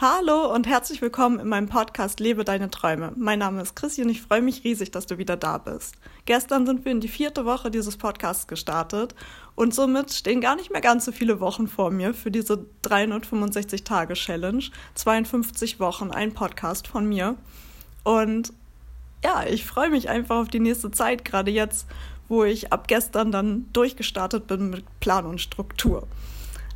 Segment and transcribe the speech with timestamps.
[0.00, 3.12] Hallo und herzlich willkommen in meinem Podcast Lebe deine Träume.
[3.16, 5.96] Mein Name ist Chrissy und ich freue mich riesig, dass du wieder da bist.
[6.24, 9.16] Gestern sind wir in die vierte Woche dieses Podcasts gestartet
[9.56, 14.62] und somit stehen gar nicht mehr ganz so viele Wochen vor mir für diese 365-Tage-Challenge.
[14.94, 17.34] 52 Wochen, ein Podcast von mir.
[18.04, 18.52] Und
[19.24, 21.88] ja, ich freue mich einfach auf die nächste Zeit, gerade jetzt,
[22.28, 26.06] wo ich ab gestern dann durchgestartet bin mit Plan und Struktur.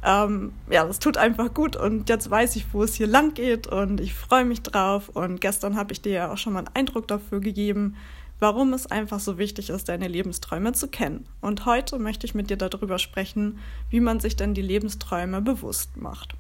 [0.05, 3.69] Ähm, ja, das tut einfach gut und jetzt weiß ich, wo es hier lang geht
[3.69, 5.09] und ich freue mich drauf.
[5.11, 7.97] Und gestern habe ich dir ja auch schon mal einen Eindruck dafür gegeben,
[8.41, 11.27] warum es einfach so wichtig ist, deine Lebensträume zu kennen.
[11.41, 13.61] Und heute möchte ich mit dir darüber sprechen,
[13.91, 16.35] wie man sich denn die Lebensträume bewusst macht.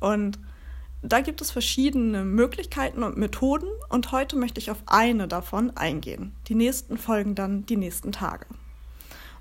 [0.00, 0.40] Und
[1.02, 6.32] da gibt es verschiedene Möglichkeiten und Methoden und heute möchte ich auf eine davon eingehen.
[6.48, 8.46] Die nächsten folgen dann die nächsten Tage.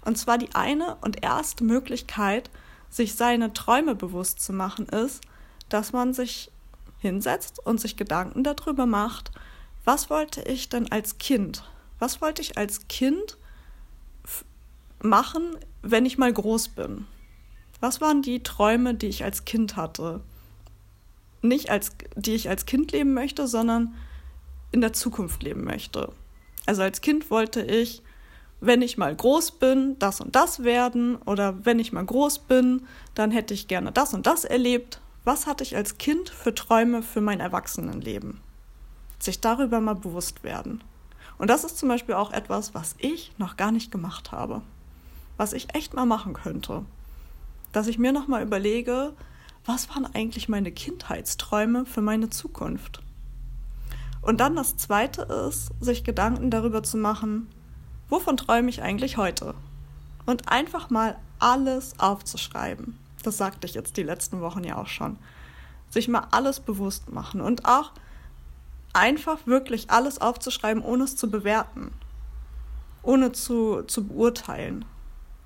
[0.06, 2.52] Und zwar die eine und erste Möglichkeit,
[2.94, 5.22] sich seine Träume bewusst zu machen, ist,
[5.68, 6.52] dass man sich
[7.00, 9.32] hinsetzt und sich Gedanken darüber macht,
[9.84, 11.64] was wollte ich denn als Kind?
[12.00, 13.38] Was wollte ich als Kind
[15.02, 17.08] machen, wenn ich mal groß bin?
[17.82, 20.22] Was waren die Träume, die ich als Kind hatte?
[21.42, 23.96] Nicht als die ich als Kind leben möchte, sondern
[24.72, 26.14] in der Zukunft leben möchte.
[26.66, 28.04] Also als Kind wollte ich
[28.66, 32.88] wenn ich mal groß bin, das und das werden oder wenn ich mal groß bin,
[33.14, 35.02] dann hätte ich gerne das und das erlebt.
[35.26, 38.40] Was hatte ich als Kind für Träume für mein Erwachsenenleben?
[39.20, 40.82] Sich darüber mal bewusst werden.
[41.38, 44.62] Und das ist zum Beispiel auch etwas, was ich noch gar nicht gemacht habe.
[45.36, 46.86] Was ich echt mal machen könnte.
[47.74, 49.12] Dass ich mir nochmal überlege,
[49.66, 53.02] was waren eigentlich meine Kindheitsträume für meine Zukunft?
[54.22, 57.50] Und dann das Zweite ist, sich Gedanken darüber zu machen,
[58.10, 59.56] wovon träume ich eigentlich heute?
[60.26, 62.98] Und einfach mal alles aufzuschreiben.
[63.24, 65.18] Das sagte ich jetzt die letzten Wochen ja auch schon.
[65.90, 67.92] Sich mal alles bewusst machen und auch
[68.94, 71.92] einfach wirklich alles aufzuschreiben, ohne es zu bewerten,
[73.02, 74.86] ohne zu, zu beurteilen,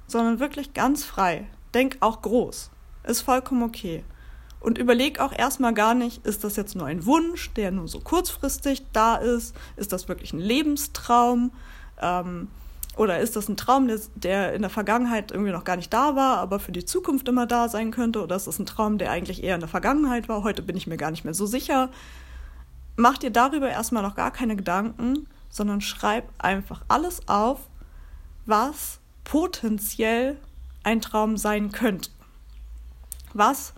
[0.08, 1.48] sondern wirklich ganz frei.
[1.74, 2.70] Denk auch groß.
[3.04, 4.04] Ist vollkommen okay.
[4.60, 8.00] Und überleg auch erstmal gar nicht, ist das jetzt nur ein Wunsch, der nur so
[8.00, 9.56] kurzfristig da ist?
[9.76, 11.52] Ist das wirklich ein Lebenstraum?
[12.02, 12.48] Ähm,
[12.98, 16.38] oder ist das ein Traum, der, in der Vergangenheit irgendwie noch gar nicht da war,
[16.38, 18.24] aber für die Zukunft immer da sein könnte?
[18.24, 20.44] Oder ist das ein Traum, der eigentlich eher in der Vergangenheit war?
[20.44, 21.90] Heute bin ich mir gar nicht mehr so sicher.
[22.96, 27.60] Mach dir darüber erstmal noch gar keine Gedanken, sondern schreib einfach alles auf,
[28.48, 30.38] was potenziell
[30.84, 32.10] ein Traum sein könnte.
[33.34, 33.74] Was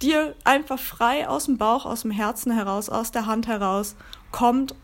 [0.00, 3.96] dir einfach frei aus dem Bauch, aus dem Herzen heraus, aus der Hand heraus
[4.30, 4.74] kommt,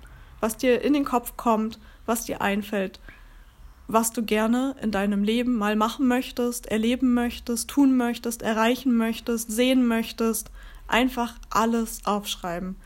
[0.41, 3.01] was dir in den Kopf kommt, was dir einfällt,
[3.89, 9.51] was du gerne in deinem Leben mal machen möchtest, erleben möchtest, tun möchtest, erreichen möchtest,
[9.51, 10.51] sehen möchtest.
[10.89, 12.77] Einfach alles aufschreiben.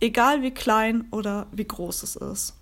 [0.00, 2.54] Egal wie klein oder wie groß es ist.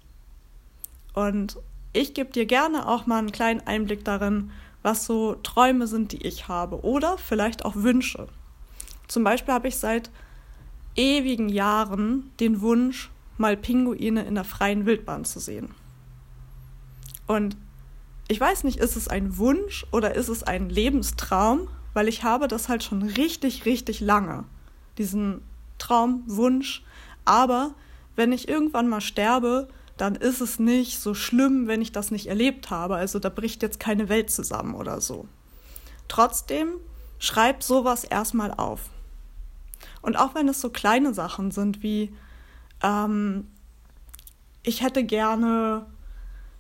[1.15, 1.57] Und
[1.93, 4.51] ich gebe dir gerne auch mal einen kleinen Einblick darin,
[4.83, 6.85] was so Träume sind, die ich habe.
[6.85, 8.29] Oder vielleicht auch Wünsche.
[9.09, 10.11] Zum Beispiel habe ich seit
[10.95, 15.71] ewigen Jahren den Wunsch, mal Pinguine in der freien Wildbahn zu sehen.
[17.29, 17.57] Und
[18.27, 22.49] ich weiß nicht, ist es ein Wunsch oder ist es ein Lebenstraum, weil ich habe
[22.49, 24.45] das halt schon richtig, richtig lange,
[24.99, 25.43] diesen
[25.79, 26.83] Traum, Wunsch.
[27.25, 27.75] Aber
[28.17, 32.27] wenn ich irgendwann mal sterbe, dann ist es nicht so schlimm, wenn ich das nicht
[32.27, 32.97] erlebt habe.
[32.97, 35.27] Also da bricht jetzt keine Welt zusammen oder so.
[36.09, 36.75] Trotzdem
[37.19, 38.91] schreib sowas erstmal auf.
[40.03, 42.15] Und auch wenn es so kleine Sachen sind wie,
[42.83, 43.47] ähm,
[44.63, 45.87] ich hätte gerne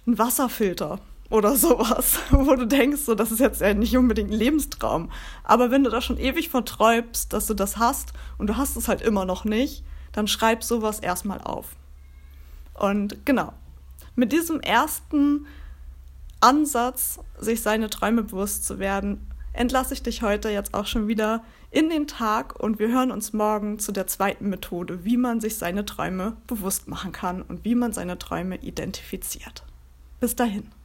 [0.09, 0.99] einen Wasserfilter
[1.31, 5.11] oder sowas, wo du denkst, so, das ist jetzt ja nicht unbedingt ein Lebenstraum.
[5.45, 8.89] Aber wenn du da schon ewig verträubst, dass du das hast und du hast es
[8.89, 11.77] halt immer noch nicht, dann schreib sowas erstmal auf.
[12.75, 13.53] Und genau,
[14.17, 15.47] mit diesem ersten
[16.41, 21.43] Ansatz, sich seine Träume bewusst zu werden, entlasse ich dich heute jetzt auch schon wieder
[21.71, 25.57] in den Tag und wir hören uns morgen zu der zweiten Methode, wie man sich
[25.57, 29.68] seine Träume bewusst machen kann und wie man seine Träume identifiziert.
[30.21, 30.78] Bis dahin.